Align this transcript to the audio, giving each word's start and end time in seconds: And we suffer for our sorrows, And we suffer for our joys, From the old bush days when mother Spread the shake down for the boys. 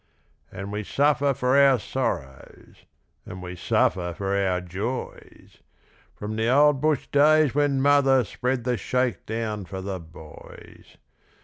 And 0.51 0.71
we 0.71 0.83
suffer 0.83 1.31
for 1.35 1.55
our 1.55 1.77
sorrows, 1.77 2.85
And 3.23 3.39
we 3.39 3.55
suffer 3.55 4.15
for 4.17 4.35
our 4.35 4.59
joys, 4.59 5.59
From 6.15 6.35
the 6.35 6.49
old 6.49 6.81
bush 6.81 7.05
days 7.11 7.53
when 7.53 7.83
mother 7.83 8.23
Spread 8.23 8.63
the 8.63 8.77
shake 8.77 9.27
down 9.27 9.65
for 9.65 9.79
the 9.79 9.99
boys. 9.99 10.97